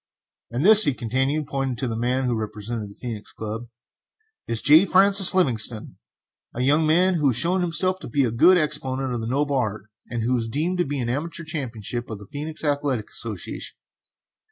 ]"And 0.49 0.65
this," 0.65 0.85
he 0.85 0.95
continued, 0.95 1.45
pointing 1.45 1.75
to 1.75 1.87
the 1.87 1.95
man 1.95 2.23
who 2.23 2.33
represented 2.33 2.89
the 2.89 2.95
Phœnix 2.95 3.25
Club, 3.37 3.67
"is 4.47 4.63
J. 4.63 4.83
Francis 4.85 5.35
Livingstone, 5.35 5.97
a 6.55 6.61
young 6.63 6.87
man 6.87 7.13
who 7.13 7.27
has 7.27 7.35
shown 7.35 7.61
himself 7.61 7.99
to 7.99 8.07
be 8.09 8.23
a 8.23 8.31
good 8.31 8.57
exponent 8.57 9.13
of 9.13 9.21
the 9.21 9.27
noble 9.27 9.57
art, 9.57 9.83
and 10.09 10.23
who 10.23 10.35
is 10.35 10.47
deemed 10.47 10.79
to 10.79 10.85
be 10.85 11.03
the 11.03 11.11
amateur 11.11 11.43
champion 11.43 11.83
of 12.09 12.17
the 12.17 12.25
Phœnix 12.33 12.63
Athletic 12.63 13.11
Association. 13.11 13.75